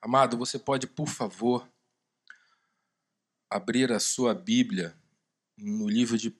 [0.00, 1.68] Amado, você pode, por favor,
[3.50, 4.96] abrir a sua Bíblia
[5.56, 6.34] no livro de 1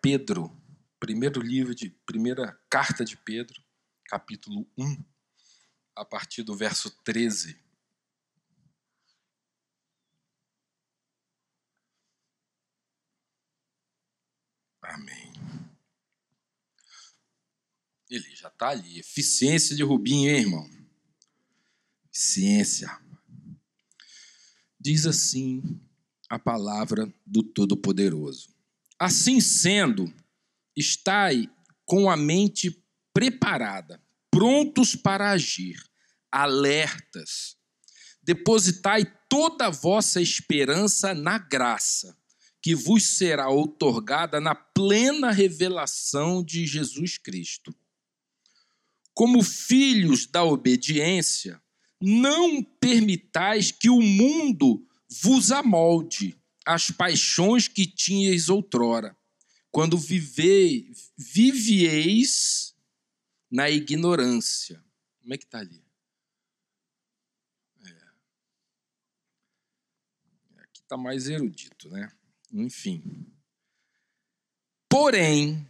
[0.00, 0.50] Pedro,
[0.98, 3.62] primeiro livro de primeira carta de Pedro,
[4.06, 5.04] capítulo 1,
[5.94, 7.62] a partir do verso 13.
[14.80, 15.32] Amém.
[18.08, 19.00] Ele já está ali.
[19.00, 20.83] Eficiência de Rubinho, hein, irmão?
[22.14, 22.96] Eficiência.
[24.78, 25.80] Diz assim
[26.30, 28.54] a palavra do Todo-Poderoso.
[28.96, 30.14] Assim sendo,
[30.76, 31.50] estai
[31.84, 32.80] com a mente
[33.12, 34.00] preparada,
[34.30, 35.76] prontos para agir,
[36.30, 37.56] alertas.
[38.22, 42.16] Depositai toda a vossa esperança na graça
[42.62, 47.74] que vos será outorgada na plena revelação de Jesus Cristo.
[49.12, 51.60] Como filhos da obediência,
[52.04, 54.86] não permitais que o mundo
[55.22, 59.16] vos amolde as paixões que tinhais outrora,
[59.70, 62.74] quando vivei, vivieis
[63.50, 64.82] na ignorância.
[65.20, 65.82] Como é que está ali?
[67.84, 67.90] É.
[70.60, 72.10] Aqui está mais erudito, né?
[72.52, 73.26] Enfim.
[74.88, 75.68] Porém,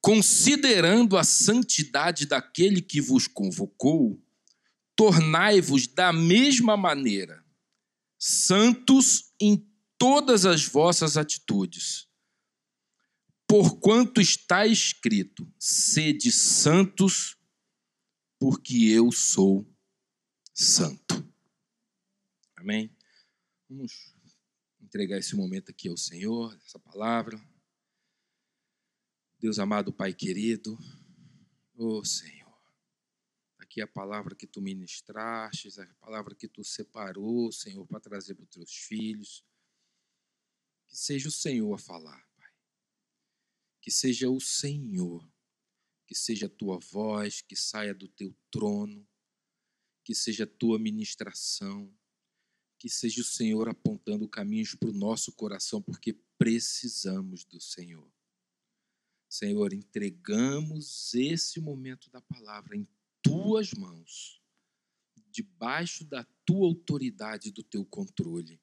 [0.00, 4.20] considerando a santidade daquele que vos convocou,
[4.98, 7.46] tornai-vos da mesma maneira
[8.18, 9.64] santos em
[9.96, 12.08] todas as vossas atitudes.
[13.46, 17.36] Porquanto está escrito: sede santos,
[18.40, 19.64] porque eu sou
[20.52, 21.24] santo.
[22.56, 22.92] Amém?
[23.70, 24.12] Vamos
[24.80, 27.40] entregar esse momento aqui ao Senhor, essa palavra.
[29.38, 30.76] Deus amado, Pai querido,
[31.76, 32.37] ô oh, Senhor,
[33.68, 38.44] aqui a palavra que tu ministraste, a palavra que tu separou, Senhor, para trazer para
[38.44, 39.44] os teus filhos.
[40.86, 42.50] Que seja o Senhor a falar, Pai.
[43.82, 45.30] Que seja o Senhor,
[46.06, 49.06] que seja a tua voz, que saia do teu trono,
[50.02, 51.94] que seja a tua ministração
[52.78, 58.08] que seja o Senhor apontando caminhos para o nosso coração, porque precisamos do Senhor.
[59.28, 62.76] Senhor, entregamos esse momento da palavra
[63.22, 64.40] tuas mãos,
[65.30, 68.60] debaixo da tua autoridade, do teu controle,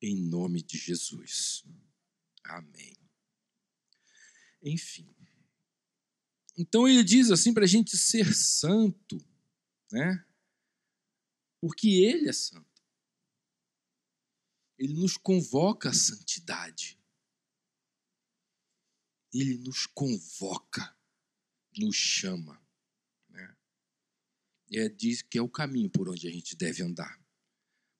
[0.00, 1.64] em nome de Jesus.
[2.44, 2.96] Amém.
[4.62, 5.08] Enfim.
[6.56, 9.24] Então ele diz assim para a gente ser santo,
[9.92, 10.24] né?
[11.60, 12.66] Porque ele é santo.
[14.78, 16.98] Ele nos convoca à santidade.
[19.32, 20.96] Ele nos convoca,
[21.76, 22.60] nos chama.
[24.72, 27.18] É, diz que é o caminho por onde a gente deve andar.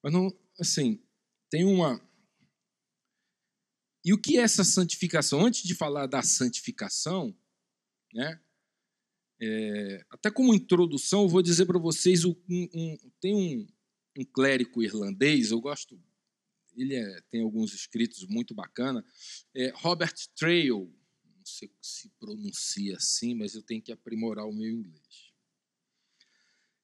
[0.02, 1.02] Mas não, assim,
[1.50, 2.00] tem uma.
[4.04, 5.44] E o que é essa santificação?
[5.44, 7.36] Antes de falar da santificação,
[8.12, 8.40] né?
[9.40, 13.66] É, até como introdução, eu vou dizer para vocês: um, um, tem um,
[14.18, 15.98] um clérigo irlandês, eu gosto
[16.78, 19.04] ele é, tem alguns escritos muito bacana.
[19.54, 20.92] É, Robert Trail,
[21.24, 25.27] não sei se pronuncia assim, mas eu tenho que aprimorar o meu inglês.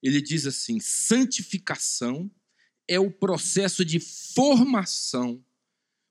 [0.05, 2.31] Ele diz assim: santificação
[2.87, 5.43] é o processo de formação,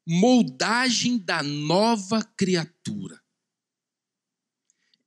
[0.04, 3.24] moldagem da nova criatura.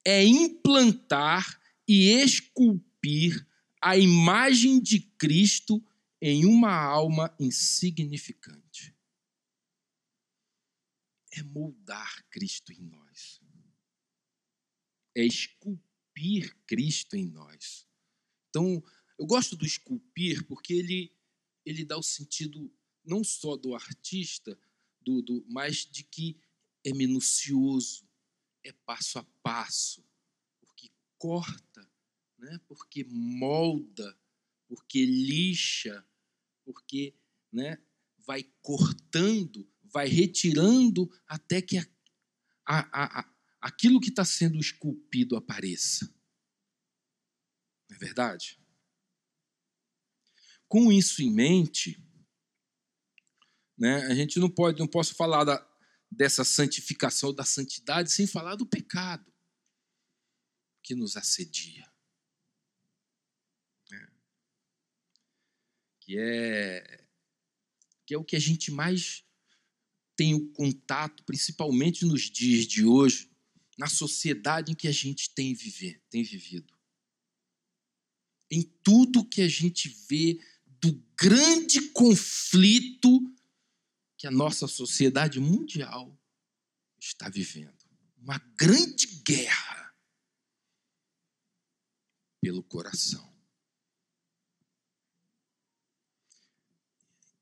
[0.05, 3.45] É implantar e esculpir
[3.83, 5.85] a imagem de Cristo
[6.23, 8.95] em uma alma insignificante.
[11.33, 13.41] É moldar Cristo em nós.
[15.13, 17.85] É esculpir Cristo em nós.
[18.57, 18.83] Então,
[19.19, 21.13] eu gosto do esculpir porque ele,
[21.63, 22.73] ele dá o sentido
[23.05, 24.59] não só do artista,
[24.99, 26.41] do, do, mas de que
[26.83, 28.09] é minucioso,
[28.65, 30.03] é passo a passo,
[30.59, 31.87] porque corta,
[32.39, 32.59] né?
[32.67, 34.19] porque molda,
[34.67, 36.03] porque lixa,
[36.65, 37.15] porque
[37.53, 37.79] né,
[38.27, 41.87] vai cortando, vai retirando até que a,
[42.65, 46.11] a, a, aquilo que está sendo esculpido apareça.
[47.97, 48.61] É verdade?
[50.69, 51.99] Com isso em mente,
[53.79, 55.67] né, a gente não pode, não posso falar da,
[56.11, 59.33] dessa santificação, da santidade, sem falar do pecado
[60.83, 61.85] que nos assedia.
[66.07, 67.05] que é
[68.07, 69.25] que é o que a gente mais
[70.15, 73.29] tem o contato, principalmente nos dias de hoje,
[73.77, 76.76] na sociedade em que a gente tem, viver, tem vivido.
[78.51, 83.35] Em tudo que a gente vê do grande conflito
[84.17, 86.17] que a nossa sociedade mundial
[86.99, 87.77] está vivendo.
[88.17, 89.95] Uma grande guerra
[92.41, 93.35] pelo coração.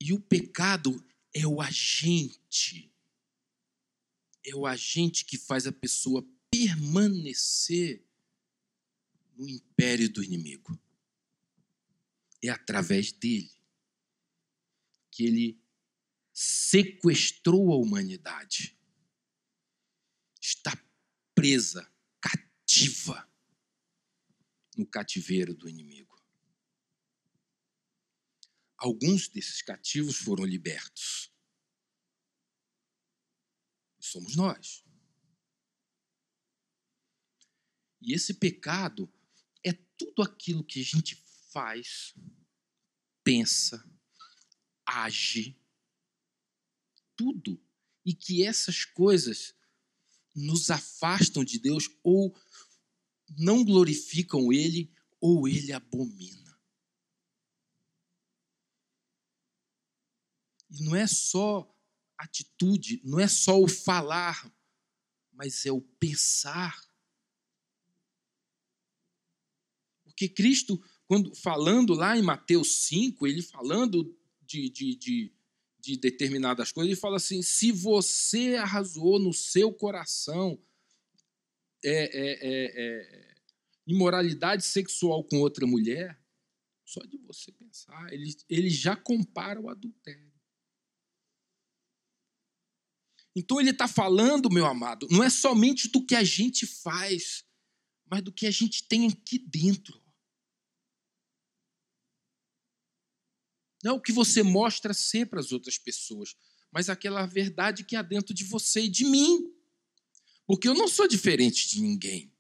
[0.01, 1.03] E o pecado
[1.33, 2.93] é o agente,
[4.45, 8.07] é o agente que faz a pessoa permanecer
[9.35, 10.79] no império do inimigo.
[12.45, 13.51] É através dele
[15.11, 15.65] que ele
[16.31, 18.79] sequestrou a humanidade.
[20.39, 20.79] Está
[21.35, 23.27] presa, cativa
[24.77, 26.23] no cativeiro do inimigo.
[28.77, 31.33] Alguns desses cativos foram libertos.
[33.99, 34.85] Somos nós.
[38.03, 39.11] E esse pecado
[39.63, 41.24] é tudo aquilo que a gente
[41.55, 42.13] faz,
[43.23, 43.89] pensa,
[44.85, 45.57] age,
[47.15, 47.63] tudo.
[48.05, 49.55] E que essas coisas
[50.35, 52.37] nos afastam de Deus ou
[53.39, 56.61] não glorificam Ele ou Ele abomina.
[60.69, 61.73] E não é só
[62.19, 64.53] atitude, não é só o falar,
[65.33, 66.77] mas é o pensar.
[70.03, 70.83] Porque Cristo,
[71.15, 74.13] quando falando lá em Mateus 5, ele falando
[74.43, 75.33] de, de, de,
[75.79, 80.61] de determinadas coisas, ele fala assim: se você arrasou no seu coração
[81.85, 83.35] é, é, é, é,
[83.87, 86.21] imoralidade sexual com outra mulher,
[86.85, 90.33] só de você pensar, ele, ele já compara o adultério.
[93.37, 97.45] Então ele está falando, meu amado, não é somente do que a gente faz,
[98.05, 100.04] mas do que a gente tem aqui dentro.
[103.85, 106.35] Não o que você mostra ser para as outras pessoas,
[106.73, 109.53] mas aquela verdade que há dentro de você e de mim.
[110.47, 112.33] Porque eu não sou diferente de ninguém.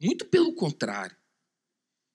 [0.00, 1.16] Muito pelo contrário.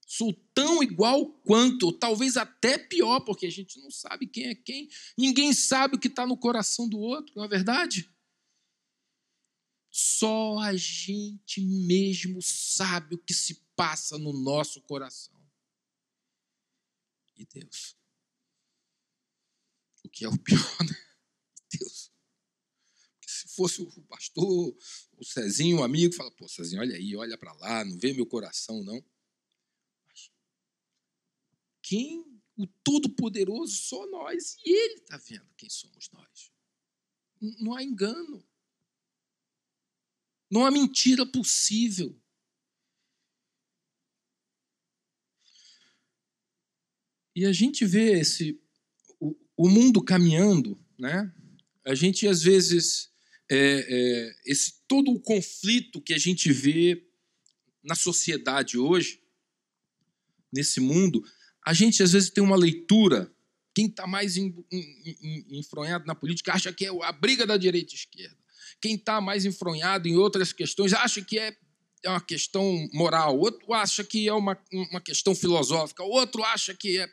[0.05, 4.55] Sou tão igual quanto, ou talvez até pior, porque a gente não sabe quem é
[4.55, 4.89] quem.
[5.17, 8.09] Ninguém sabe o que está no coração do outro, não é verdade?
[9.89, 15.34] Só a gente mesmo sabe o que se passa no nosso coração.
[17.35, 17.95] E Deus.
[20.03, 20.95] O que é o pior, né?
[21.71, 22.11] Deus.
[23.19, 24.77] Porque se fosse o pastor,
[25.17, 28.25] o Cezinho, um amigo, fala: pô, Cezinho, olha aí, olha para lá, não vê meu
[28.25, 29.03] coração, não
[31.85, 32.25] quem?
[32.57, 34.57] O Todo-Poderoso, só nós.
[34.65, 36.51] E Ele está vendo quem somos nós.
[37.59, 38.43] Não há engano.
[40.49, 42.19] Não há mentira possível.
[47.35, 48.59] E a gente vê esse,
[49.19, 51.31] o, o mundo caminhando, né?
[51.85, 53.09] A gente às vezes
[53.49, 57.05] é, é, esse todo o conflito que a gente vê
[57.83, 59.21] na sociedade hoje,
[60.51, 61.23] nesse mundo,
[61.65, 63.31] a gente às vezes tem uma leitura.
[63.73, 68.37] Quem está mais enfronhado na política acha que é a briga da direita e esquerda.
[68.81, 71.55] Quem está mais enfronhado em outras questões acha que é,
[72.05, 73.37] é uma questão moral.
[73.39, 76.03] Outro acha que é uma, uma questão filosófica.
[76.03, 77.09] Outro acha que é, é,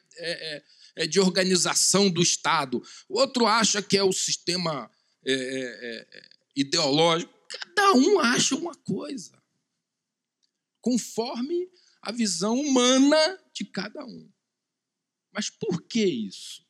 [0.57, 0.65] é,
[0.97, 2.83] é de organização do Estado.
[3.09, 4.91] Outro acha que é o sistema
[5.25, 7.33] é, é, é, ideológico.
[7.49, 9.43] Cada um acha uma coisa,
[10.81, 11.69] conforme
[12.03, 14.31] a visão humana de cada um.
[15.33, 16.67] Mas por que isso?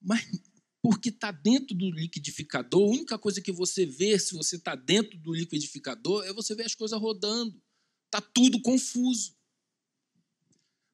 [0.00, 0.26] Mas
[0.82, 5.16] porque está dentro do liquidificador, a única coisa que você vê se você está dentro
[5.16, 7.62] do liquidificador é você ver as coisas rodando.
[8.06, 9.36] Está tudo confuso.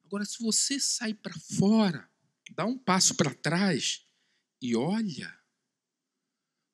[0.05, 2.11] Agora, se você sai para fora,
[2.55, 4.07] dá um passo para trás
[4.61, 5.35] e olha,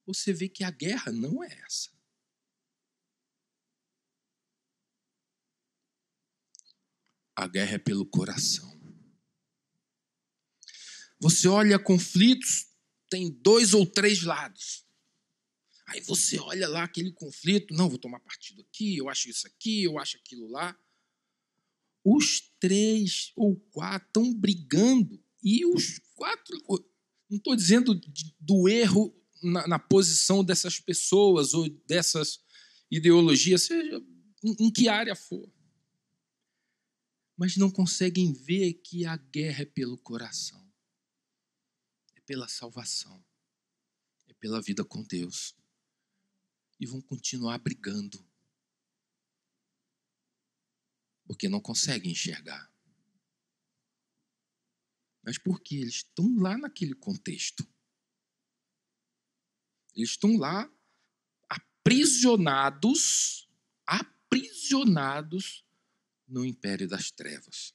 [0.04, 1.90] você vê que a guerra não é essa.
[7.37, 8.73] A guerra é pelo coração.
[11.21, 12.74] Você olha conflitos,
[13.14, 14.85] tem dois ou três lados.
[15.87, 19.85] Aí você olha lá aquele conflito, não, vou tomar partido aqui, eu acho isso aqui,
[19.85, 20.76] eu acho aquilo lá.
[22.02, 26.61] Os três ou quatro estão brigando e os quatro.
[27.30, 27.94] Não estou dizendo
[28.40, 32.40] do erro na, na, posição dessas pessoas ou dessas
[32.90, 34.02] ideologias, seja
[34.42, 35.49] em, em que área for.
[37.37, 40.63] Mas não conseguem ver que a guerra é pelo coração
[42.26, 43.25] pela salvação,
[44.26, 45.54] é pela vida com Deus.
[46.81, 48.26] E vão continuar brigando,
[51.26, 52.71] porque não conseguem enxergar.
[55.23, 57.66] Mas porque eles estão lá naquele contexto.
[59.95, 60.71] Eles estão lá
[61.49, 63.49] aprisionados,
[63.87, 65.64] aprisionados
[66.26, 67.75] no império das trevas.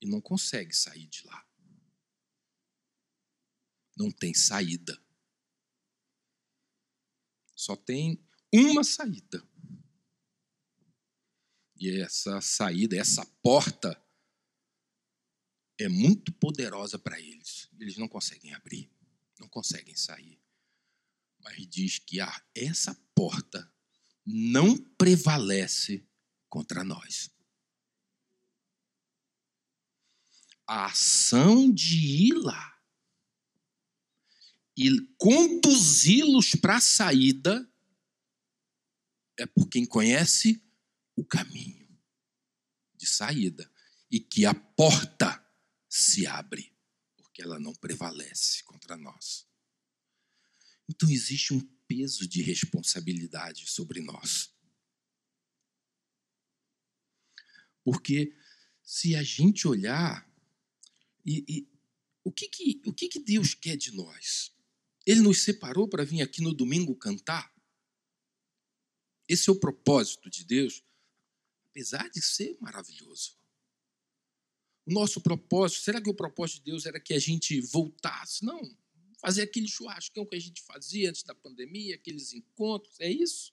[0.00, 1.46] E não consegue sair de lá.
[3.96, 5.00] Não tem saída.
[7.54, 8.22] Só tem
[8.52, 9.42] uma saída.
[11.76, 14.00] E essa saída, essa porta,
[15.78, 17.68] é muito poderosa para eles.
[17.78, 18.90] Eles não conseguem abrir,
[19.38, 20.40] não conseguem sair.
[21.40, 23.70] Mas diz que ah, essa porta
[24.24, 26.06] não prevalece
[26.48, 27.30] contra nós.
[30.66, 32.73] A ação de ir lá
[34.76, 37.70] e conduzi-los para a saída
[39.36, 40.62] é por quem conhece
[41.16, 41.88] o caminho
[42.94, 43.70] de saída
[44.10, 45.44] e que a porta
[45.88, 46.72] se abre,
[47.16, 49.46] porque ela não prevalece contra nós.
[50.88, 54.52] Então existe um peso de responsabilidade sobre nós.
[57.84, 58.34] Porque
[58.82, 60.28] se a gente olhar,
[61.24, 61.68] e, e
[62.22, 64.54] o, que, que, o que, que Deus quer de nós?
[65.06, 67.52] Ele nos separou para vir aqui no domingo cantar?
[69.28, 70.82] Esse é o propósito de Deus,
[71.70, 73.36] apesar de ser maravilhoso.
[74.86, 78.44] O nosso propósito, será que o propósito de Deus era que a gente voltasse?
[78.44, 78.76] Não,
[79.18, 83.52] fazer aquele churrascão que a gente fazia antes da pandemia, aqueles encontros, é isso?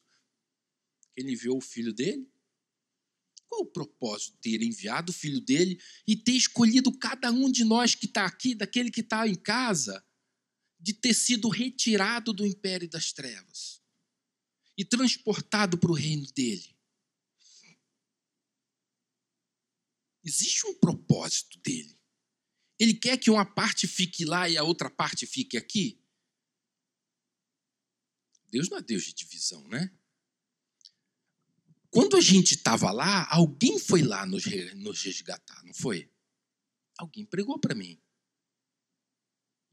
[1.15, 2.29] Ele enviou o filho dele?
[3.47, 7.63] Qual o propósito de ter enviado o filho dele e ter escolhido cada um de
[7.63, 10.05] nós que está aqui, daquele que está em casa,
[10.81, 13.81] de ter sido retirado do império das trevas
[14.75, 16.75] e transportado para o reino dele?
[20.23, 21.99] Existe um propósito dele.
[22.79, 25.99] Ele quer que uma parte fique lá e a outra parte fique aqui?
[28.49, 29.95] Deus não é Deus de divisão, né?
[31.89, 34.45] Quando a gente estava lá, alguém foi lá nos,
[34.75, 36.11] nos resgatar, não foi?
[36.97, 38.01] Alguém pregou para mim.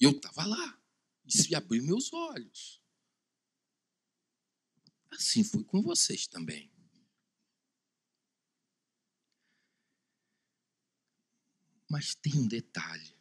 [0.01, 0.78] E eu estava lá.
[1.29, 2.83] E se abriu meus olhos.
[5.11, 6.73] Assim foi com vocês também.
[11.91, 13.15] Mas tem um detalhe.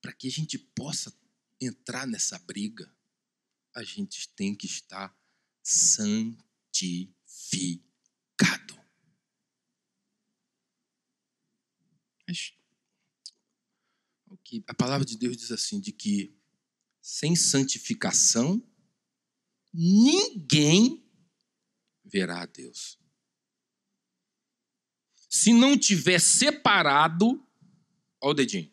[0.00, 1.12] Para que a gente possa
[1.60, 2.96] entrar nessa briga,
[3.74, 5.12] a gente tem que estar
[5.62, 7.14] santificado.
[12.28, 12.54] Mas
[14.68, 16.36] a palavra de Deus diz assim, de que
[17.00, 18.62] sem santificação
[19.72, 21.04] ninguém
[22.04, 22.98] verá a Deus.
[25.28, 27.44] Se não tiver separado,
[28.20, 28.72] olha o dedinho.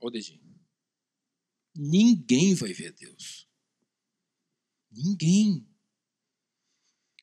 [0.00, 0.60] Olha o dedinho.
[1.74, 3.48] Ninguém vai ver Deus.
[4.90, 5.68] Ninguém.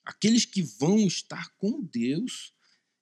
[0.06, 2.54] Aqueles que vão estar com Deus,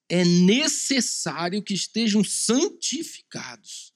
[0.09, 3.94] é necessário que estejam santificados.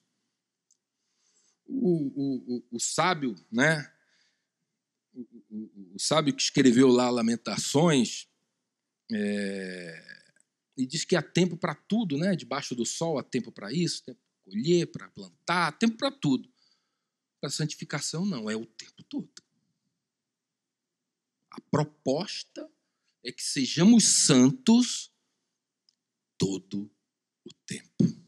[1.72, 3.90] O, o, o, sábio, né?
[5.14, 8.28] O, o, sábio que escreveu lá Lamentações,
[9.12, 10.20] é,
[10.76, 12.34] e diz que há tempo para tudo, né?
[12.34, 16.50] Debaixo do sol há tempo para isso, tempo para colher, para plantar, tempo para tudo.
[17.40, 19.30] Para santificação, não, é o tempo todo.
[21.50, 22.70] A proposta
[23.24, 25.12] é que sejamos santos
[26.38, 26.90] todo
[27.44, 28.19] o tempo.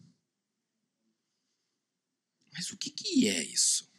[2.52, 3.90] Mas o que, que é isso?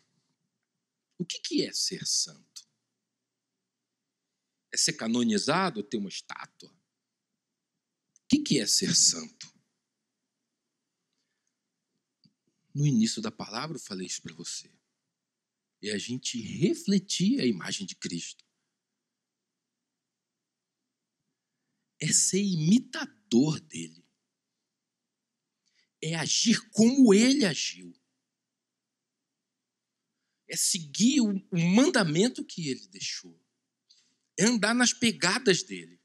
[1.17, 2.67] O que, que é ser santo?
[4.72, 6.69] É ser canonizado, ter uma estátua?
[6.69, 9.51] O que, que é ser santo?
[12.74, 14.72] No início da palavra eu falei isso para você.
[15.81, 18.43] É a gente refletir a imagem de Cristo.
[22.03, 24.03] é ser imitador dele.
[26.01, 27.95] É agir como ele agiu.
[30.53, 33.36] É seguir o, o mandamento que ele deixou.
[34.38, 36.00] É andar nas pegadas dele.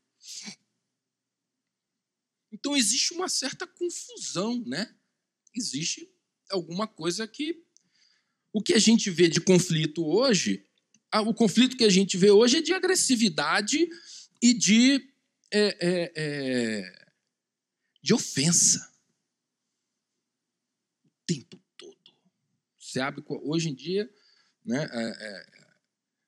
[2.51, 4.97] Então existe uma certa confusão, né?
[5.55, 6.11] Existe
[6.51, 7.63] alguma coisa que
[8.51, 10.67] o que a gente vê de conflito hoje,
[11.13, 13.87] o conflito que a gente vê hoje é de agressividade
[14.41, 15.13] e de
[15.51, 17.09] é, é, é,
[18.03, 18.91] de ofensa.
[21.05, 21.99] O tempo todo.
[22.79, 24.11] Você abre, hoje em dia,
[24.69, 25.47] né, é, é,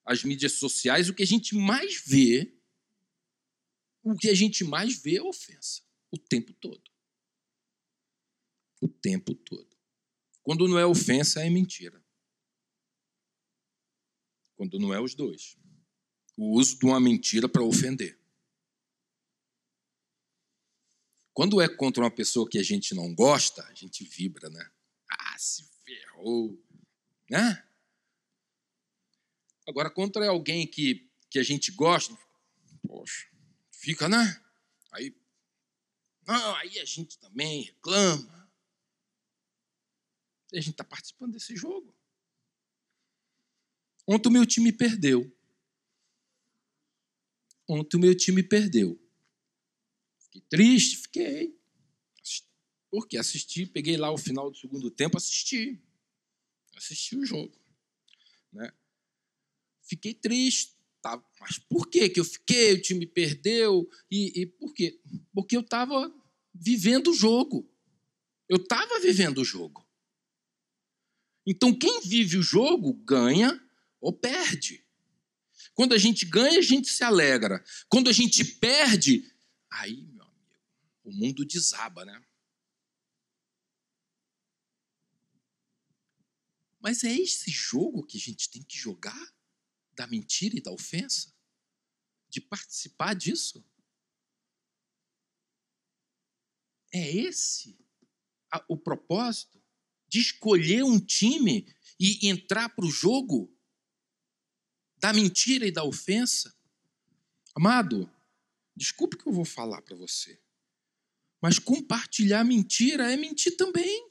[0.07, 2.51] as mídias sociais, o que a gente mais vê,
[4.03, 5.83] o que a gente mais vê é ofensa.
[6.11, 6.91] O tempo todo.
[8.81, 9.69] O tempo todo.
[10.43, 12.03] Quando não é ofensa, é mentira.
[14.57, 15.59] Quando não é os dois.
[16.35, 18.19] O uso de uma mentira para ofender.
[21.35, 24.71] Quando é contra uma pessoa que a gente não gosta, a gente vibra, né?
[25.11, 26.59] Ah, se ferrou.
[27.29, 27.70] Né?
[29.71, 32.19] Agora, contra alguém que, que a gente gosta,
[32.85, 33.29] poxa,
[33.71, 34.45] fica, né?
[34.91, 35.15] Aí,
[36.27, 38.51] não, aí a gente também reclama.
[40.53, 41.95] E a gente está participando desse jogo.
[44.09, 45.33] Ontem o meu time perdeu.
[47.69, 49.01] Ontem o meu time perdeu.
[50.19, 51.57] Fiquei triste, fiquei.
[52.91, 55.81] Porque assisti, peguei lá o final do segundo tempo, assisti.
[56.75, 57.57] Assisti o jogo.
[58.53, 58.73] Né?
[59.91, 60.79] Fiquei triste.
[61.03, 61.21] Tá?
[61.41, 62.75] Mas por que que eu fiquei?
[62.75, 63.89] O time perdeu.
[64.09, 65.01] E, e por quê?
[65.35, 66.15] Porque eu estava
[66.55, 67.69] vivendo o jogo.
[68.49, 69.85] Eu estava vivendo o jogo.
[71.45, 73.61] Então, quem vive o jogo ganha
[74.01, 74.87] ou perde.
[75.75, 77.65] Quando a gente ganha, a gente se alegra.
[77.89, 79.29] Quando a gente perde,
[79.71, 80.57] aí, meu amigo,
[81.03, 82.23] o mundo desaba, né?
[86.79, 89.40] Mas é esse jogo que a gente tem que jogar?
[90.01, 91.31] Da mentira e da ofensa?
[92.31, 93.63] De participar disso?
[96.91, 97.79] É esse
[98.67, 99.63] o propósito?
[100.09, 103.55] De escolher um time e entrar para o jogo
[104.97, 106.59] da mentira e da ofensa?
[107.55, 108.11] Amado,
[108.75, 110.43] desculpe que eu vou falar para você,
[111.43, 114.11] mas compartilhar mentira é mentir também.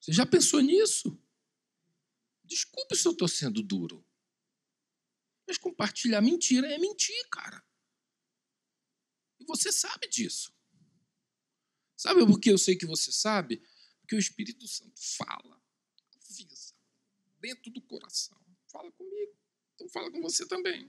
[0.00, 1.20] Você já pensou nisso?
[2.44, 4.08] Desculpe se eu estou sendo duro.
[5.50, 7.60] Mas compartilhar mentira é mentir, cara.
[9.40, 10.54] E você sabe disso.
[11.96, 13.60] Sabe por que eu sei que você sabe?
[14.00, 15.60] Porque o Espírito Santo fala,
[16.14, 16.72] avisa,
[17.40, 18.40] dentro do coração.
[18.70, 19.36] Fala comigo.
[19.74, 20.88] Então fala com você também.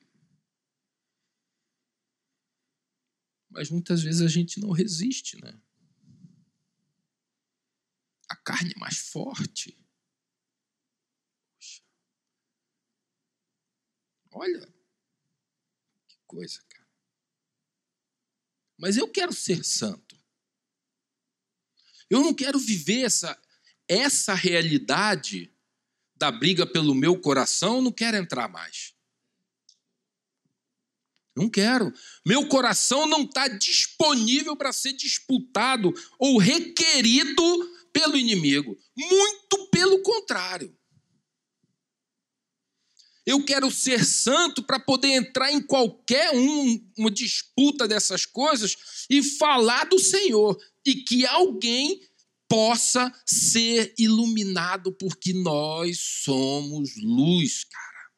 [3.50, 5.60] Mas muitas vezes a gente não resiste, né?
[8.30, 9.76] A carne é mais forte.
[14.32, 14.66] Olha,
[16.08, 16.88] que coisa, cara.
[18.78, 20.20] Mas eu quero ser santo.
[22.10, 23.40] Eu não quero viver essa,
[23.88, 25.54] essa realidade
[26.16, 28.94] da briga pelo meu coração, não quero entrar mais.
[31.36, 31.94] Não quero.
[32.26, 37.44] Meu coração não está disponível para ser disputado ou requerido
[37.94, 38.78] pelo inimigo.
[38.96, 40.78] Muito pelo contrário.
[43.26, 49.22] Eu quero ser santo para poder entrar em qualquer um, uma disputa dessas coisas e
[49.22, 50.60] falar do Senhor.
[50.86, 52.02] E que alguém
[52.50, 58.12] possa ser iluminado, porque nós somos luz, cara.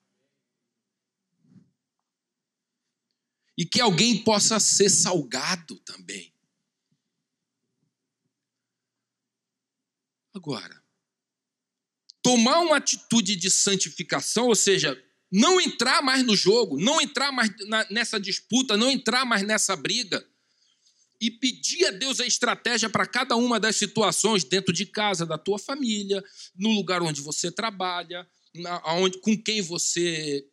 [3.57, 6.33] E que alguém possa ser salgado também.
[10.33, 10.82] Agora,
[12.23, 14.97] tomar uma atitude de santificação, ou seja,
[15.29, 17.51] não entrar mais no jogo, não entrar mais
[17.89, 20.25] nessa disputa, não entrar mais nessa briga.
[21.19, 25.37] E pedir a Deus a estratégia para cada uma das situações dentro de casa, da
[25.37, 26.23] tua família,
[26.55, 28.27] no lugar onde você trabalha,
[28.83, 30.47] aonde, com quem você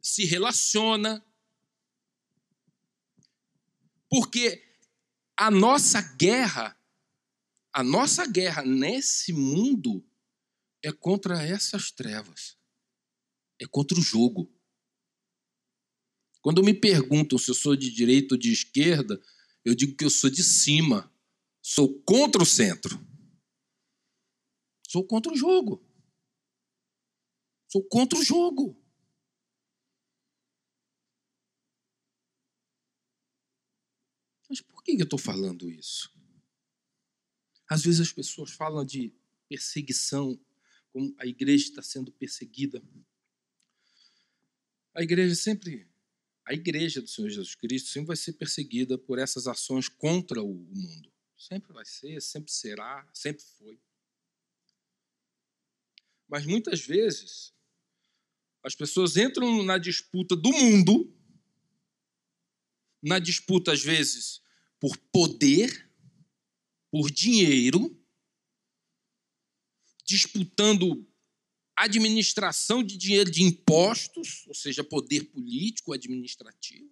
[0.00, 1.24] se relaciona.
[4.10, 4.62] Porque
[5.36, 6.76] a nossa guerra,
[7.72, 10.04] a nossa guerra nesse mundo
[10.82, 12.56] é contra essas trevas,
[13.60, 14.52] é contra o jogo.
[16.40, 19.20] Quando me perguntam se eu sou de direita ou de esquerda,
[19.64, 21.12] eu digo que eu sou de cima,
[21.60, 22.98] sou contra o centro.
[24.88, 25.84] Sou contra o jogo.
[27.70, 28.82] Sou contra o jogo.
[34.48, 36.10] Mas por que eu estou falando isso?
[37.68, 39.12] Às vezes as pessoas falam de
[39.46, 40.40] perseguição
[40.98, 42.82] como a igreja está sendo perseguida.
[44.92, 45.88] A igreja sempre,
[46.44, 50.52] a igreja do Senhor Jesus Cristo sempre vai ser perseguida por essas ações contra o
[50.52, 51.12] mundo.
[51.36, 53.80] Sempre vai ser, sempre será, sempre foi.
[56.26, 57.54] Mas muitas vezes
[58.64, 61.16] as pessoas entram na disputa do mundo,
[63.00, 64.42] na disputa às vezes
[64.80, 65.88] por poder,
[66.90, 67.97] por dinheiro,
[70.08, 71.06] disputando
[71.76, 76.90] administração de dinheiro de impostos, ou seja, poder político, administrativo.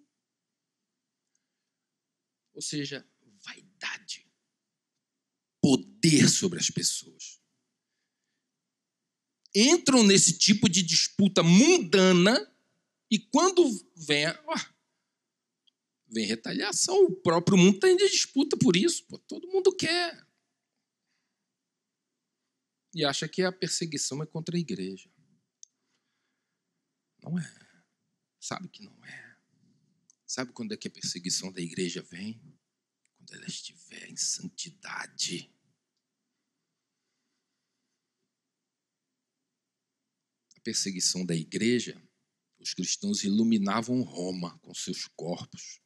[2.53, 3.05] Ou seja,
[3.43, 4.27] vaidade
[5.61, 7.41] poder sobre as pessoas.
[9.53, 12.39] Entram nesse tipo de disputa mundana
[13.09, 13.63] e quando
[13.95, 14.59] vem, ó,
[16.07, 19.03] vem retaliação, o próprio mundo está em disputa por isso.
[19.05, 20.26] Pô, todo mundo quer.
[22.97, 25.07] E acha que a perseguição é contra a igreja.
[27.21, 27.43] Não é.
[28.39, 29.37] Sabe que não é.
[30.25, 32.41] Sabe quando é que a perseguição da igreja vem?
[33.15, 35.53] Quando ela estiver em santidade.
[40.55, 42.01] A perseguição da igreja,
[42.57, 45.79] os cristãos iluminavam Roma com seus corpos,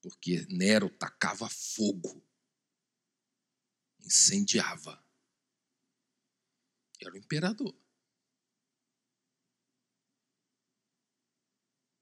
[0.00, 2.26] porque Nero tacava fogo,
[4.00, 5.06] incendiava.
[7.00, 7.74] Era o imperador.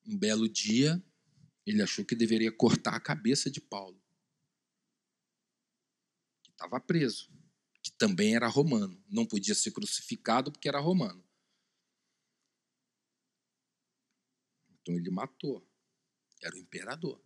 [0.07, 1.03] Um belo dia,
[1.67, 4.01] ele achou que deveria cortar a cabeça de Paulo,
[6.43, 7.29] que estava preso,
[7.83, 9.03] que também era romano.
[9.09, 11.25] Não podia ser crucificado porque era romano.
[14.71, 15.69] Então ele matou.
[16.41, 17.21] Era o imperador.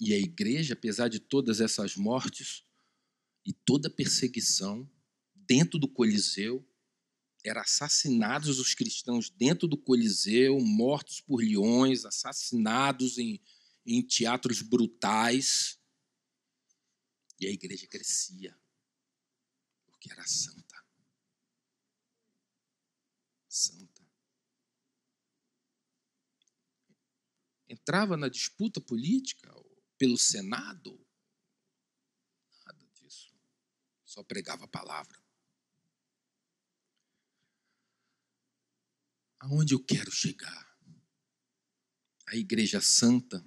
[0.00, 2.66] E a igreja, apesar de todas essas mortes
[3.44, 4.90] e toda perseguição
[5.34, 6.66] dentro do Coliseu,
[7.44, 13.38] eram assassinados os cristãos dentro do Coliseu, mortos por leões, assassinados em,
[13.84, 15.78] em teatros brutais.
[17.38, 18.58] E a igreja crescia,
[19.84, 20.82] porque era santa.
[23.46, 23.94] Santa.
[27.68, 29.52] Entrava na disputa política
[29.98, 30.98] pelo Senado,
[32.64, 33.34] nada disso.
[34.14, 35.24] Só pregava a palavra.
[39.44, 40.74] aonde eu quero chegar?
[42.26, 43.44] A Igreja Santa,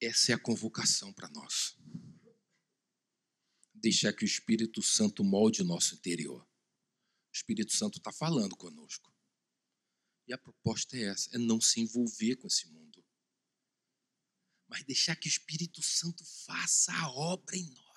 [0.00, 1.76] essa é a convocação para nós.
[3.72, 6.42] Deixar que o Espírito Santo molde o nosso interior.
[6.42, 9.14] O Espírito Santo está falando conosco.
[10.26, 12.89] E a proposta é essa: é não se envolver com esse mundo,
[14.70, 17.90] mas deixar que o Espírito Santo faça a obra em nós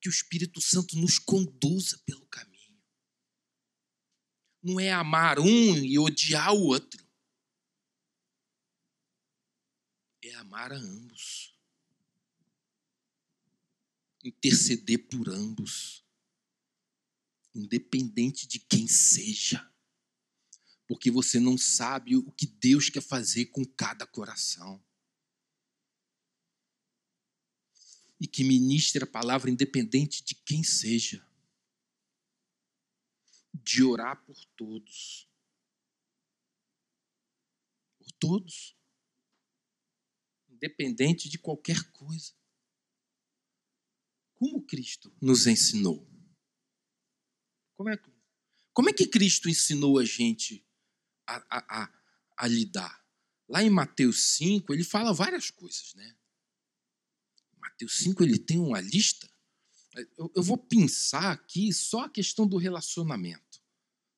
[0.00, 2.80] que o Espírito Santo nos conduza pelo caminho.
[4.62, 7.06] Não é amar um e odiar o outro.
[10.22, 11.54] É amar a ambos.
[14.24, 16.04] Interceder por ambos.
[17.54, 19.69] Independente de quem seja.
[20.90, 24.82] Porque você não sabe o que Deus quer fazer com cada coração.
[28.20, 31.26] e que ministre a palavra independente de quem seja.
[33.54, 35.26] De orar por todos.
[37.98, 38.76] Por todos.
[40.50, 42.34] Independente de qualquer coisa.
[44.34, 46.06] Como Cristo nos ensinou?
[47.74, 47.96] Como é,
[48.74, 50.62] como é que Cristo ensinou a gente
[51.36, 51.92] a, a, a,
[52.36, 53.04] a lidar?
[53.48, 56.16] Lá em Mateus 5, ele fala várias coisas, né?
[57.58, 59.28] Mateus 5 ele tem uma lista.
[60.16, 63.60] Eu, eu vou pensar aqui só a questão do relacionamento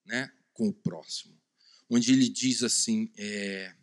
[0.05, 1.41] né, com o próximo.
[1.89, 3.75] Onde ele diz assim: é,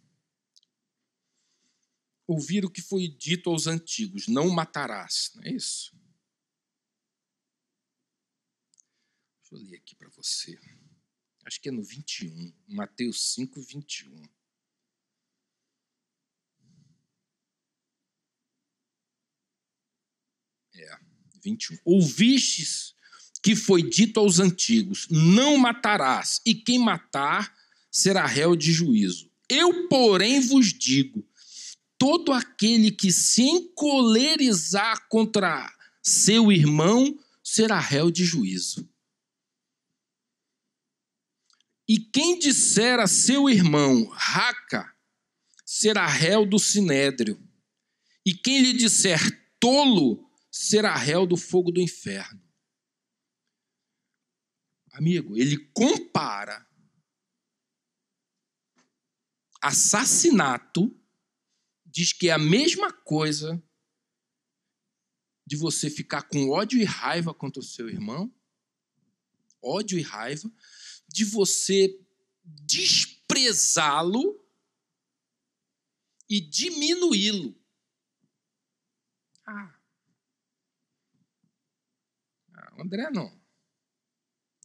[2.28, 5.98] ouvir o que foi dito aos antigos, não matarás, não é isso?
[9.42, 10.60] Deixa eu ler aqui para você.
[11.50, 14.30] Acho que é no 21, Mateus 5, 21.
[20.76, 21.00] É,
[21.44, 21.80] 21.
[21.84, 22.94] Ouvistes
[23.42, 27.58] que foi dito aos antigos: Não matarás, e quem matar
[27.90, 29.32] será réu de juízo.
[29.50, 31.28] Eu, porém, vos digo:
[31.98, 35.68] todo aquele que se encolerizar contra
[36.04, 38.88] seu irmão será réu de juízo.
[41.90, 44.96] E quem disser a seu irmão, raca,
[45.66, 47.44] será réu do sinédrio.
[48.24, 49.20] E quem lhe disser
[49.60, 52.40] tolo, será réu do fogo do inferno.
[54.92, 56.64] Amigo, ele compara
[59.60, 60.96] assassinato,
[61.84, 63.60] diz que é a mesma coisa
[65.44, 68.32] de você ficar com ódio e raiva contra o seu irmão,
[69.60, 70.52] ódio e raiva,
[71.14, 72.00] de você
[72.44, 74.44] desprezá-lo
[76.30, 77.56] e diminuí-lo.
[79.46, 79.76] Ah,
[82.80, 83.38] André não.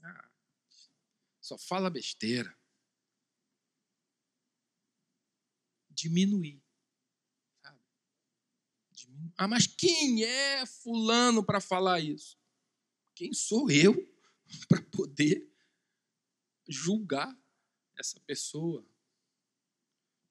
[0.03, 0.31] Ah,
[1.41, 2.55] só fala besteira.
[5.95, 6.61] diminuir.
[7.63, 7.79] Sabe?
[8.93, 9.33] Diminuir.
[9.37, 12.37] Ah, mas quem é fulano para falar isso?
[13.15, 13.95] Quem sou eu
[14.69, 15.54] para poder
[16.69, 17.37] julgar
[17.99, 18.85] essa pessoa?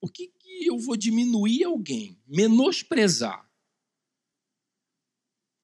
[0.00, 3.50] Por que, que eu vou diminuir alguém, menosprezar?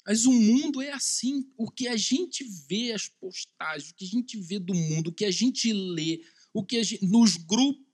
[0.06, 1.52] Mas o mundo é assim.
[1.56, 5.12] O que a gente vê, as postagens, o que a gente vê do mundo, o
[5.12, 7.84] que a gente lê, o que gente, nos grupos.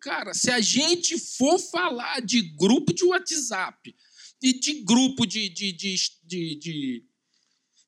[0.00, 3.94] Cara, se a gente for falar de grupo de WhatsApp
[4.40, 7.06] e de grupo de, de, de, de, de,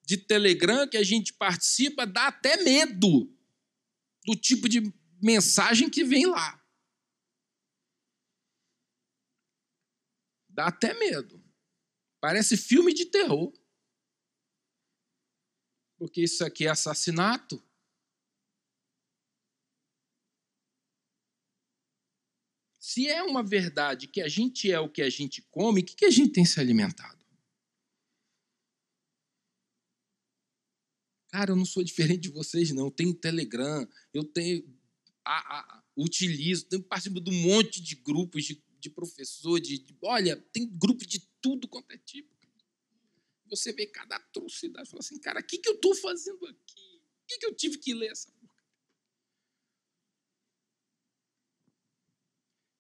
[0.05, 3.33] de Telegram que a gente participa, dá até medo
[4.25, 4.81] do tipo de
[5.23, 6.63] mensagem que vem lá.
[10.49, 11.43] Dá até medo.
[12.21, 13.53] Parece filme de terror.
[15.99, 17.63] Porque isso aqui é assassinato.
[22.79, 26.05] Se é uma verdade que a gente é o que a gente come, o que
[26.05, 27.24] a gente tem se alimentado?
[31.35, 32.85] Cara, eu não sou diferente de vocês, não.
[32.85, 34.65] Eu tenho Telegram, eu tenho.
[35.25, 39.97] A, a, utilizo, tenho participo de um monte de grupos de, de professor, de, de,
[40.01, 42.29] Olha, tem grupo de tudo quanto é tipo.
[43.51, 44.89] Você vê cada atrocidade.
[44.89, 47.03] Fala assim, cara, o que, que eu estou fazendo aqui?
[47.19, 48.33] Por que, que eu tive que ler essa?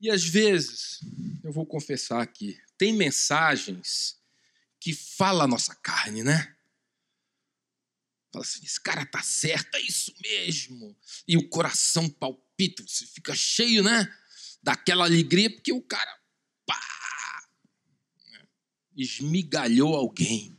[0.01, 1.01] E às vezes,
[1.43, 4.17] eu vou confessar aqui, tem mensagens
[4.79, 6.55] que fala a nossa carne, né?
[8.35, 10.99] Fala assim, esse cara tá certo, é isso mesmo.
[11.27, 14.12] E o coração palpita, você fica cheio, né?
[14.61, 16.20] Daquela alegria, porque o cara,
[16.66, 16.81] pá,
[18.97, 20.59] esmigalhou alguém.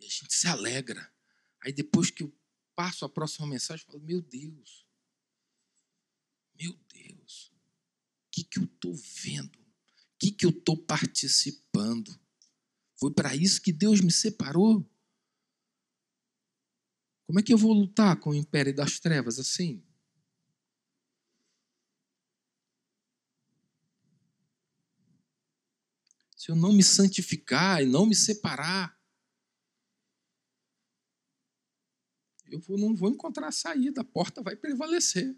[0.00, 1.08] E a gente se alegra.
[1.62, 2.36] Aí depois que eu
[2.74, 4.84] passo a próxima mensagem, eu falo, meu Deus,
[6.58, 7.52] meu Deus,
[8.26, 8.92] o que, que eu estou
[9.22, 9.56] vendo?
[9.56, 12.20] O que, que eu estou participando?
[12.96, 14.84] Foi para isso que Deus me separou?
[17.26, 19.82] Como é que eu vou lutar com o império das trevas assim?
[26.36, 29.00] Se eu não me santificar e não me separar,
[32.50, 35.34] eu não vou encontrar a saída, a porta vai prevalecer.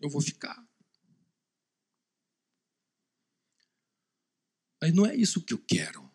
[0.00, 0.64] Eu vou ficar.
[4.80, 6.07] Mas não é isso que eu quero.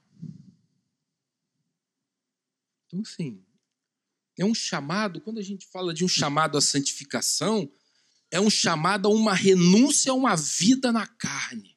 [2.93, 3.43] Então, sim,
[4.37, 7.71] é um chamado, quando a gente fala de um chamado à santificação,
[8.29, 11.75] é um chamado a uma renúncia a uma vida na carne.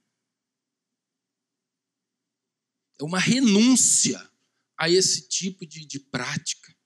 [3.00, 4.31] É uma renúncia
[4.76, 6.76] a esse tipo de, de prática,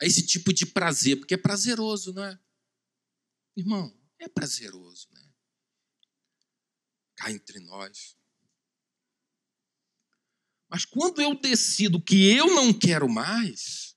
[0.00, 2.40] a esse tipo de prazer, porque é prazeroso, não é?
[3.56, 5.32] Irmão, é prazeroso, né?
[7.16, 8.16] Cá entre nós.
[10.68, 13.94] Mas quando eu decido que eu não quero mais,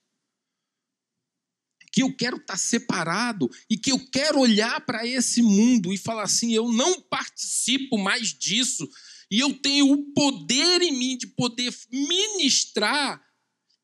[1.92, 6.24] que eu quero estar separado e que eu quero olhar para esse mundo e falar
[6.24, 8.88] assim: eu não participo mais disso,
[9.32, 13.24] e eu tenho o poder em mim de poder ministrar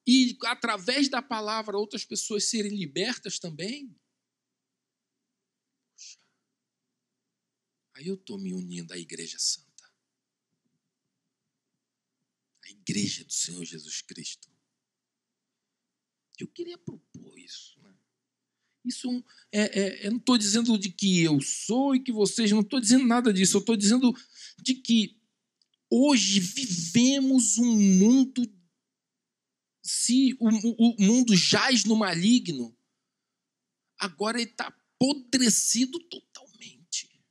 [0.08, 3.96] e, através da palavra, outras pessoas serem libertas também.
[7.96, 9.65] Aí eu estou me unindo à Igreja Santa
[12.66, 14.50] a igreja do Senhor Jesus Cristo.
[16.40, 17.80] Eu queria propor isso.
[17.82, 17.94] Né?
[18.84, 22.62] Isso é, é, eu não estou dizendo de que eu sou e que vocês, não
[22.62, 23.58] estou dizendo nada disso.
[23.58, 24.14] Eu estou dizendo
[24.58, 25.20] de que
[25.90, 28.52] hoje vivemos um mundo.
[29.82, 32.76] Se o, o mundo jaz no maligno,
[34.00, 37.22] agora ele está apodrecido totalmente.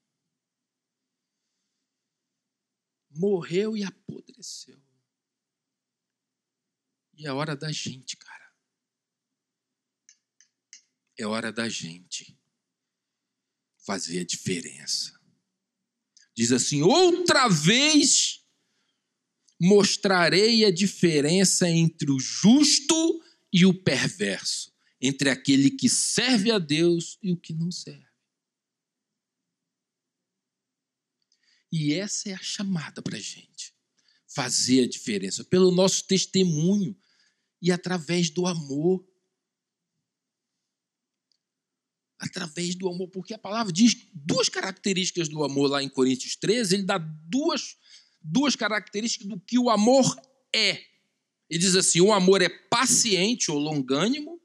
[3.10, 4.84] Morreu e apodreceu.
[7.16, 8.52] E é hora da gente, cara.
[11.16, 12.36] É hora da gente
[13.86, 15.18] fazer a diferença.
[16.34, 18.44] Diz assim: outra vez
[19.60, 23.22] mostrarei a diferença entre o justo
[23.52, 28.04] e o perverso, entre aquele que serve a Deus e o que não serve.
[31.70, 33.74] E essa é a chamada para a gente
[34.26, 36.96] fazer a diferença, pelo nosso testemunho,
[37.64, 39.02] e através do amor.
[42.18, 46.74] Através do amor, porque a palavra diz duas características do amor lá em Coríntios 13,
[46.74, 47.78] ele dá duas,
[48.20, 50.04] duas características do que o amor
[50.54, 50.72] é.
[51.48, 54.38] Ele diz assim: o amor é paciente ou longânimo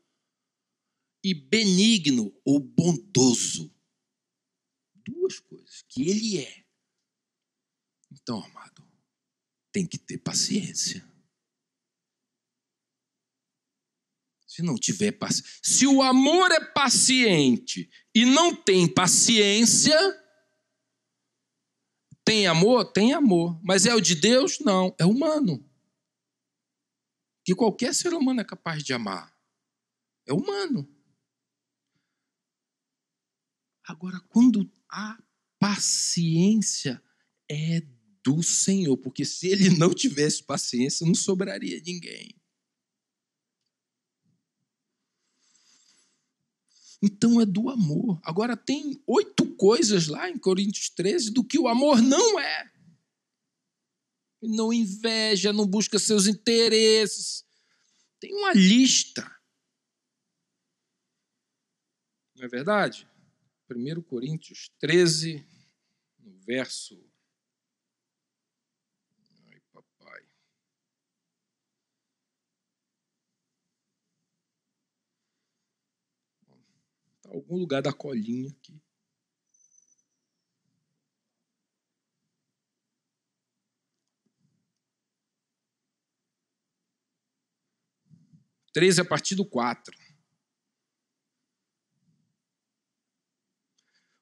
[1.22, 3.70] e benigno ou bondoso.
[5.06, 6.66] duas coisas: que Ele é.
[8.12, 8.84] Então, amado,
[9.74, 11.09] tem que ter paciência.
[14.60, 15.60] Se não tiver paciência.
[15.64, 19.98] Se o amor é paciente e não tem paciência,
[22.26, 22.92] tem amor?
[22.92, 23.58] Tem amor.
[23.64, 24.60] Mas é o de Deus?
[24.60, 25.66] Não, é humano.
[27.46, 29.34] Que qualquer ser humano é capaz de amar.
[30.28, 30.86] É humano.
[33.86, 35.18] Agora, quando a
[35.58, 37.02] paciência
[37.50, 37.82] é
[38.22, 42.39] do Senhor, porque se ele não tivesse paciência, não sobraria ninguém.
[47.02, 48.20] Então é do amor.
[48.24, 52.72] Agora, tem oito coisas lá em Coríntios 13 do que o amor não é.
[54.42, 57.46] Não inveja, não busca seus interesses.
[58.20, 59.24] Tem uma lista.
[62.36, 63.08] Não é verdade?
[63.70, 65.46] 1 Coríntios 13,
[66.20, 67.09] no verso.
[77.26, 78.82] Algum lugar da colinha aqui.
[88.72, 89.98] Treze a partir do quatro.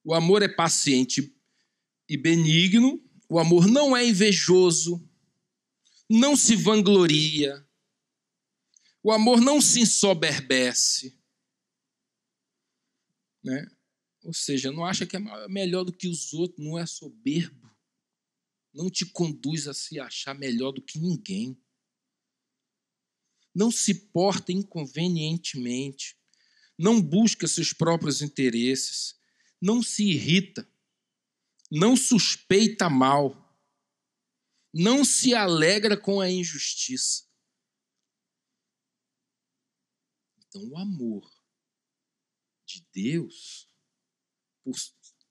[0.03, 1.35] O amor é paciente
[2.07, 5.05] e benigno, o amor não é invejoso,
[6.09, 7.67] não se vangloria,
[9.03, 11.16] o amor não se ensoberbece.
[13.43, 13.67] Né?
[14.23, 17.69] Ou seja, não acha que é melhor do que os outros, não é soberbo,
[18.73, 21.59] não te conduz a se achar melhor do que ninguém.
[23.53, 26.15] Não se porta inconvenientemente,
[26.77, 29.15] não busca seus próprios interesses,
[29.59, 30.69] não se irrita,
[31.71, 33.47] não suspeita mal,
[34.71, 37.25] não se alegra com a injustiça.
[40.37, 41.36] Então, o amor
[42.77, 43.67] de Deus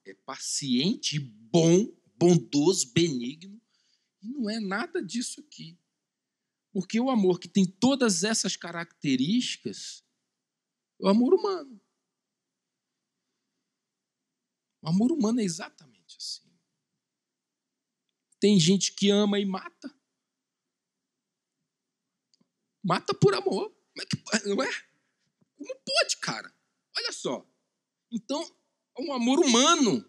[0.05, 3.61] é paciente, bom, bondoso, benigno,
[4.23, 5.79] e não é nada disso aqui.
[6.73, 10.05] Porque o amor que tem todas essas características
[11.01, 11.81] é o amor humano.
[14.83, 16.47] O amor humano é exatamente assim.
[18.39, 19.95] Tem gente que ama e mata.
[22.83, 23.71] Mata por amor.
[23.71, 24.71] Como é que, não é?
[25.57, 26.56] Como pode, cara?
[26.97, 27.47] Olha só.
[28.11, 28.43] Então,
[28.99, 30.09] é um amor humano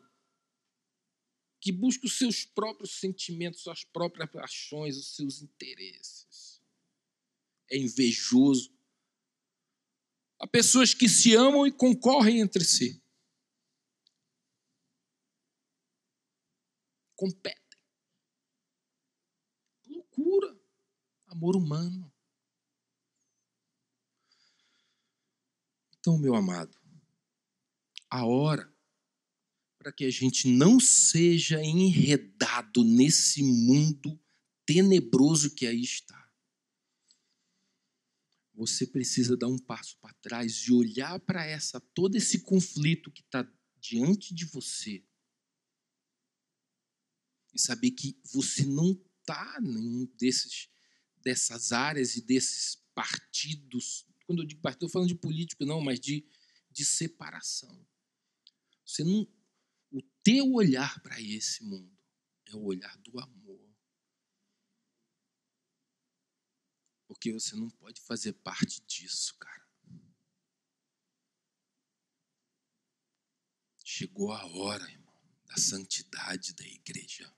[1.59, 6.61] que busca os seus próprios sentimentos, suas próprias paixões, os seus interesses.
[7.69, 8.71] É invejoso.
[10.39, 13.01] Há pessoas que se amam e concorrem entre si.
[17.17, 17.79] competem.
[19.87, 20.55] Loucura.
[21.25, 22.13] Amor humano.
[25.99, 26.76] Então, meu amado,
[28.09, 28.73] a hora
[29.77, 34.19] para que a gente não seja enredado nesse mundo
[34.65, 36.29] tenebroso que aí está.
[38.53, 43.21] Você precisa dar um passo para trás e olhar para essa todo esse conflito que
[43.21, 45.05] está diante de você
[47.53, 48.91] e saber que você não
[49.21, 50.69] está em desses
[51.23, 54.05] dessas áreas e desses partidos.
[54.25, 56.25] Quando eu digo partido, estou falando de político, não, mas de,
[56.71, 57.85] de separação.
[58.87, 59.27] Você não,
[59.91, 61.93] o teu olhar para esse mundo
[62.45, 63.75] é o olhar do amor.
[67.05, 69.67] Porque você não pode fazer parte disso, cara.
[73.83, 77.35] Chegou a hora, irmão, da santidade da igreja.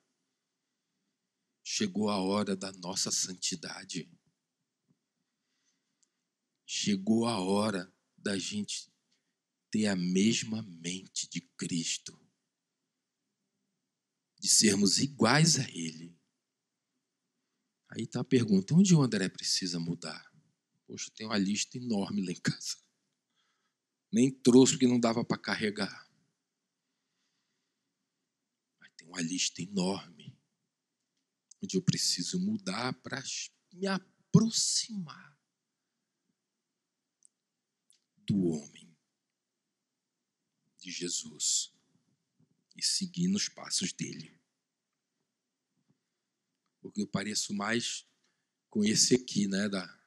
[1.64, 4.08] Chegou a hora da nossa santidade.
[6.66, 8.92] Chegou a hora da gente
[9.72, 12.20] ter a mesma mente de Cristo,
[14.40, 16.18] de sermos iguais a Ele.
[17.90, 20.32] Aí está a pergunta: onde o André precisa mudar?
[20.86, 22.78] Poxa, tem uma lista enorme lá em casa.
[24.12, 26.10] Nem trouxe porque não dava para carregar.
[28.80, 30.36] Mas tem uma lista enorme
[31.62, 33.22] onde eu preciso mudar para
[33.74, 35.38] me aproximar
[38.18, 38.89] do homem,
[40.80, 41.74] de Jesus,
[42.76, 44.40] e seguir nos passos dele.
[46.82, 48.08] Porque eu pareço mais
[48.70, 50.00] com esse aqui, né, da,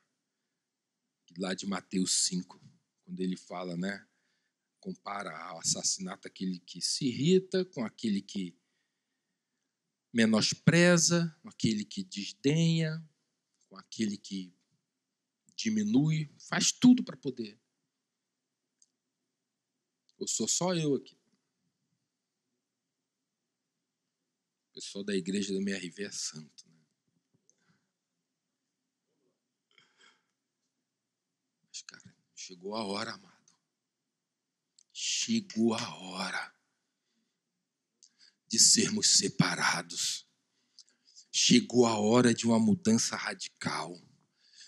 [1.36, 2.60] lá de Mateus 5,
[3.04, 4.06] quando ele fala, né,
[4.80, 8.56] compara ao assassinato aquele que se irrita com aquele que
[10.12, 13.02] menospreza, com aquele que desdenha,
[13.68, 14.52] com aquele que
[15.54, 17.61] diminui, faz tudo para poder.
[20.22, 21.18] Eu sou só eu aqui.
[24.70, 26.64] O pessoal da igreja da MRV é santo.
[26.68, 26.80] Né?
[31.66, 33.52] Mas, cara, chegou a hora, amado.
[34.92, 36.54] Chegou a hora
[38.46, 40.30] de sermos separados.
[41.32, 44.00] Chegou a hora de uma mudança radical.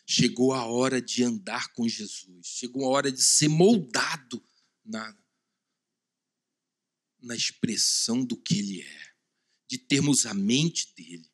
[0.04, 2.44] Chegou a hora de andar com Jesus.
[2.44, 4.44] Chegou a hora de ser moldado
[4.84, 5.16] na,
[7.24, 9.14] na expressão do que Ele é.
[9.68, 11.28] De termos a mente dele.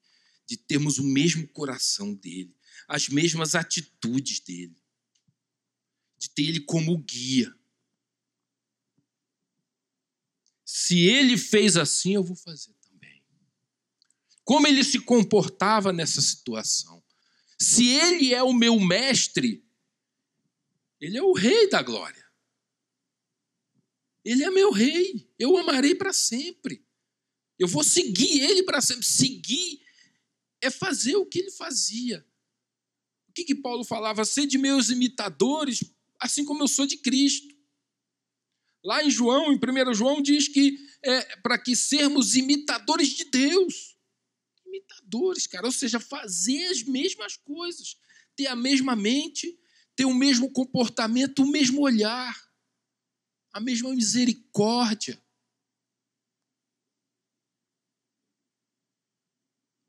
[0.46, 2.54] De termos o mesmo coração dele.
[2.88, 4.76] As mesmas atitudes dele.
[6.18, 7.54] De ter Ele como guia.
[10.64, 13.24] Se ele fez assim, eu vou fazer também.
[14.44, 17.02] Como ele se comportava nessa situação?
[17.58, 19.64] Se ele é o meu mestre,
[21.00, 22.24] ele é o rei da glória.
[24.24, 25.28] Ele é meu rei.
[25.38, 26.84] Eu o amarei para sempre.
[27.58, 29.04] Eu vou seguir ele para sempre.
[29.04, 29.80] Seguir
[30.60, 32.24] é fazer o que ele fazia.
[33.28, 34.24] O que, que Paulo falava?
[34.24, 35.84] Ser de meus imitadores,
[36.18, 37.54] assim como eu sou de Cristo.
[38.84, 43.96] Lá em João, em 1 João, diz que é para que sermos imitadores de Deus.
[44.66, 47.96] Imitadores, cara, ou seja, fazer as mesmas coisas,
[48.36, 49.58] ter a mesma mente,
[49.94, 52.34] ter o mesmo comportamento, o mesmo olhar,
[53.52, 55.22] a mesma misericórdia.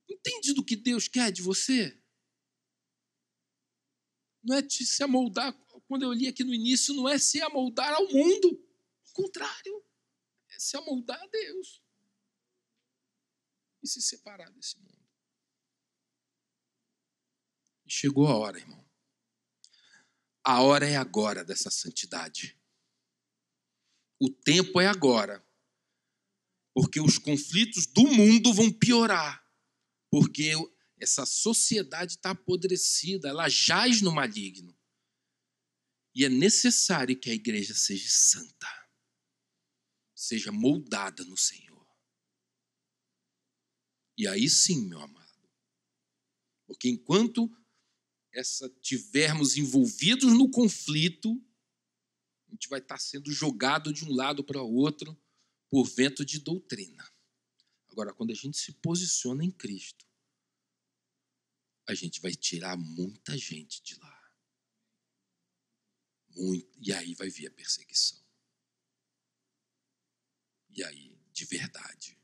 [0.10, 2.00] Entende do que Deus quer de você?
[4.44, 5.54] Não é te se amoldar,
[5.88, 8.68] quando eu li aqui no início, não é se amoldar ao mundo
[9.14, 9.86] contrário,
[10.50, 11.84] é se amoldar a Deus
[13.84, 15.06] e se separar desse mundo.
[17.86, 18.90] E chegou a hora, irmão.
[20.44, 22.61] A hora é agora dessa santidade.
[24.22, 25.44] O tempo é agora.
[26.74, 29.44] Porque os conflitos do mundo vão piorar.
[30.12, 30.54] Porque
[31.00, 34.78] essa sociedade está apodrecida, ela jaz no maligno.
[36.14, 38.82] E é necessário que a igreja seja santa
[40.22, 41.86] seja moldada no Senhor.
[44.16, 45.50] E aí sim, meu amado.
[46.68, 47.50] Porque enquanto
[48.32, 51.44] essa tivermos envolvidos no conflito,
[52.52, 55.18] a gente vai estar sendo jogado de um lado para o outro
[55.70, 57.10] por vento de doutrina.
[57.88, 60.06] Agora, quando a gente se posiciona em Cristo,
[61.88, 64.36] a gente vai tirar muita gente de lá.
[66.36, 68.22] Muito, e aí vai vir a perseguição.
[70.70, 72.20] E aí, de verdade.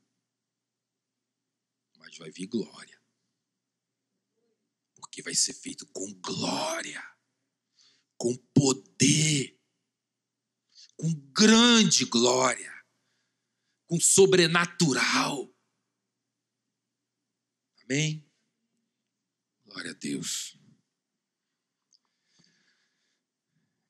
[1.97, 3.01] Mas vai vir glória.
[4.95, 7.01] Porque vai ser feito com glória,
[8.17, 9.56] com poder,
[10.97, 12.73] com grande glória,
[13.85, 15.49] com sobrenatural.
[17.83, 18.29] Amém?
[19.65, 20.59] Glória a Deus.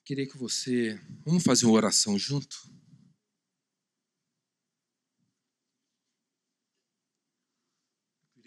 [0.05, 1.01] Queria que você.
[1.25, 2.77] Vamos fazer uma oração junto?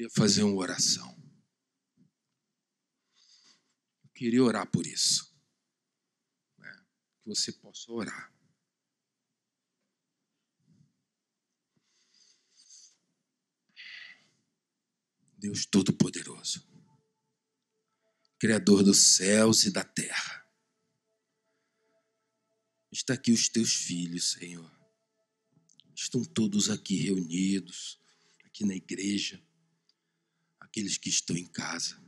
[0.00, 1.14] queria fazer uma oração.
[4.02, 5.36] Eu queria orar por isso.
[6.56, 6.86] Né?
[7.20, 8.29] Que você possa orar.
[15.40, 16.62] Deus Todo-Poderoso,
[18.38, 20.46] Criador dos céus e da terra.
[22.92, 24.70] Está aqui os teus filhos, Senhor.
[25.94, 27.98] Estão todos aqui reunidos,
[28.44, 29.42] aqui na igreja
[30.58, 31.98] aqueles que estão em casa.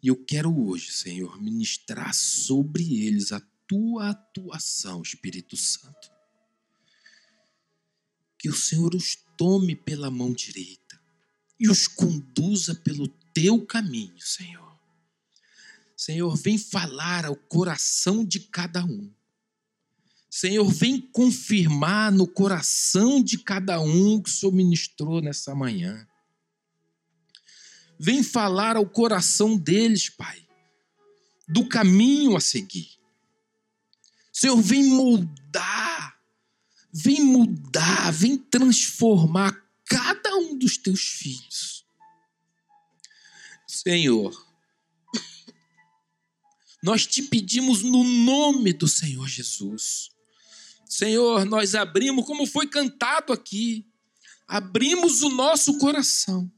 [0.00, 6.10] E eu quero hoje, Senhor, ministrar sobre eles a tua atuação, Espírito Santo.
[8.38, 10.87] Que o Senhor os tome pela mão direita
[11.58, 14.78] e os conduza pelo teu caminho, Senhor.
[15.96, 19.12] Senhor, vem falar ao coração de cada um.
[20.30, 26.06] Senhor, vem confirmar no coração de cada um que o Senhor ministrou nessa manhã.
[27.98, 30.46] Vem falar ao coração deles, Pai,
[31.48, 32.90] do caminho a seguir.
[34.32, 36.20] Senhor, vem moldar,
[36.92, 40.17] vem mudar, vem transformar cada
[40.58, 41.86] dos teus filhos.
[43.66, 44.46] Senhor,
[46.82, 50.10] nós te pedimos no nome do Senhor Jesus,
[50.88, 53.86] Senhor, nós abrimos, como foi cantado aqui,
[54.46, 56.50] abrimos o nosso coração.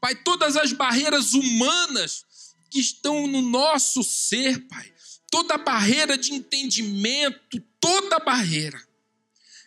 [0.00, 2.24] Pai, todas as barreiras humanas
[2.70, 4.92] que estão no nosso ser, Pai,
[5.30, 8.82] toda barreira de entendimento, toda barreira,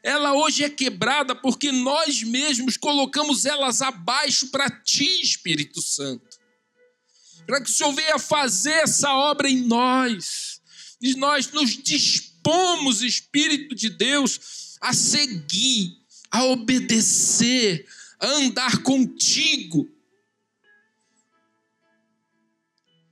[0.02, 6.40] ela hoje é quebrada porque nós mesmos colocamos elas abaixo para Ti, Espírito Santo.
[7.46, 10.62] Para que o Senhor venha fazer essa obra em nós.
[11.02, 15.98] E nós nos dispomos, Espírito de Deus, a seguir,
[16.32, 17.86] a obedecer,
[18.20, 19.90] a andar contigo.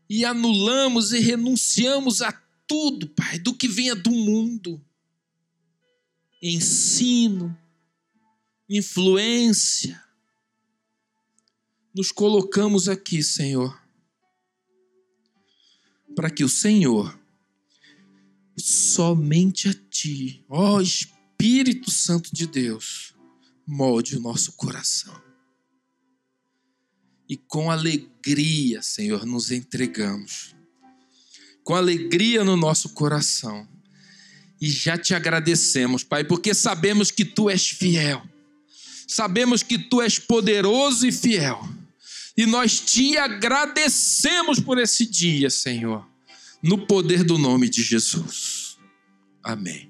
[0.10, 2.32] E anulamos e renunciamos a
[2.66, 4.82] tudo, Pai, do que venha do mundo
[6.42, 7.58] ensino,
[8.70, 10.02] influência.
[11.96, 13.82] Nos colocamos aqui, Senhor,
[16.16, 17.18] para que o Senhor,
[18.58, 23.14] somente a Ti, ó Espírito Santo de Deus,
[23.66, 25.20] molde o nosso coração.
[27.30, 30.56] E com alegria, Senhor, nos entregamos.
[31.64, 33.68] Com alegria no nosso coração
[34.60, 38.22] e já te agradecemos, Pai, porque sabemos que tu és fiel,
[39.08, 41.60] sabemos que tu és poderoso e fiel,
[42.36, 46.08] e nós te agradecemos por esse dia, Senhor,
[46.62, 48.78] no poder do nome de Jesus.
[49.43, 49.89] Amém.